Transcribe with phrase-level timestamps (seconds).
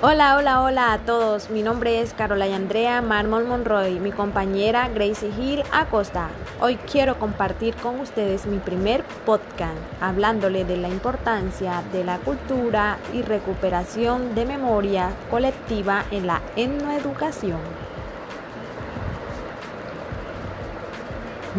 [0.00, 1.50] Hola, hola, hola a todos.
[1.50, 6.28] Mi nombre es Carola Andrea Marmol Monroy, mi compañera Gracie Hill Acosta.
[6.60, 12.98] Hoy quiero compartir con ustedes mi primer podcast, hablándole de la importancia de la cultura
[13.12, 17.58] y recuperación de memoria colectiva en la etnoeducación.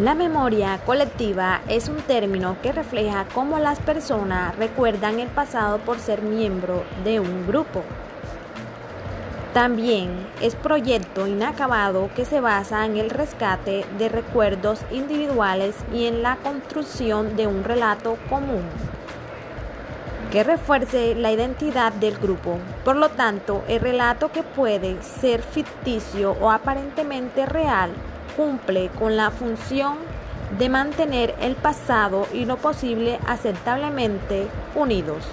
[0.02, 5.98] La memoria colectiva es un término que refleja cómo las personas recuerdan el pasado por
[5.98, 7.82] ser miembro de un grupo.
[9.52, 16.22] También es proyecto inacabado que se basa en el rescate de recuerdos individuales y en
[16.22, 18.62] la construcción de un relato común
[20.30, 22.58] que refuerce la identidad del grupo.
[22.84, 27.90] Por lo tanto, el relato que puede ser ficticio o aparentemente real
[28.36, 29.96] cumple con la función
[30.58, 35.24] de mantener el pasado y lo posible aceptablemente unidos.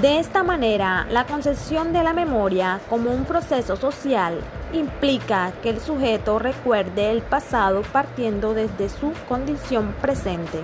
[0.00, 4.40] De esta manera, la concepción de la memoria como un proceso social
[4.72, 10.58] implica que el sujeto recuerde el pasado partiendo desde su condición presente.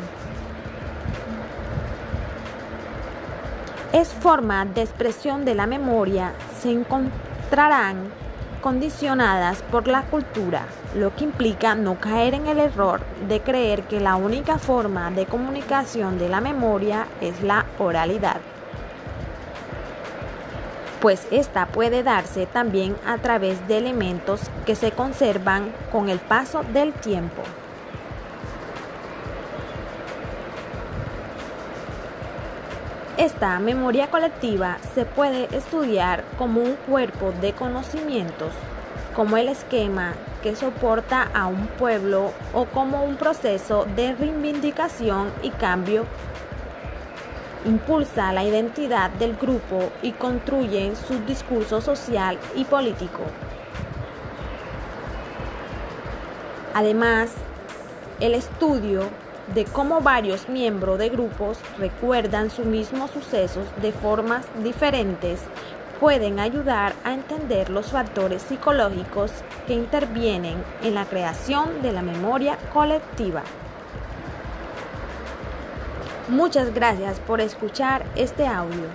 [3.92, 8.10] Es forma de expresión de la memoria se encontrarán
[8.60, 14.00] condicionadas por la cultura, lo que implica no caer en el error de creer que
[14.00, 18.40] la única forma de comunicación de la memoria es la oralidad
[21.00, 26.62] pues esta puede darse también a través de elementos que se conservan con el paso
[26.72, 27.42] del tiempo.
[33.16, 38.52] Esta memoria colectiva se puede estudiar como un cuerpo de conocimientos,
[39.14, 45.50] como el esquema que soporta a un pueblo o como un proceso de reivindicación y
[45.50, 46.06] cambio
[47.64, 53.20] impulsa la identidad del grupo y construye su discurso social y político.
[56.74, 57.32] Además,
[58.20, 59.08] el estudio
[59.54, 65.40] de cómo varios miembros de grupos recuerdan sus mismos sucesos de formas diferentes
[65.98, 69.32] pueden ayudar a entender los factores psicológicos
[69.66, 73.42] que intervienen en la creación de la memoria colectiva.
[76.30, 78.86] Muchas gracias por escuchar este audio.